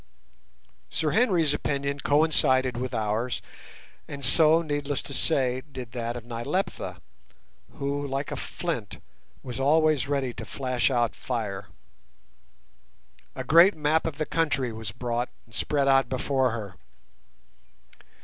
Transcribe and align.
Sir 0.89 1.11
Henry's 1.11 1.53
opinion 1.53 1.99
coincided 1.99 2.75
with 2.75 2.91
ours, 2.91 3.39
and 4.07 4.25
so, 4.25 4.63
needless 4.63 5.03
to 5.03 5.13
say, 5.13 5.61
did 5.61 5.91
that 5.91 6.15
of 6.17 6.25
Nyleptha, 6.25 6.99
who, 7.77 8.07
like 8.07 8.31
a 8.31 8.35
flint, 8.35 8.99
was 9.43 9.59
always 9.59 10.07
ready 10.07 10.33
to 10.33 10.43
flash 10.43 10.89
out 10.89 11.15
fire. 11.15 11.67
A 13.35 13.43
great 13.43 13.75
map 13.75 14.07
of 14.07 14.17
the 14.17 14.25
country 14.25 14.73
was 14.73 14.91
brought 14.91 15.29
and 15.45 15.53
spread 15.53 15.87
out 15.87 16.09
before 16.09 16.49
her. 16.49 16.77